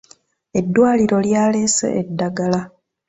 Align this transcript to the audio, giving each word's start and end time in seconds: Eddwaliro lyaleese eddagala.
Eddwaliro 0.59 1.17
lyaleese 1.25 1.87
eddagala. 2.01 2.59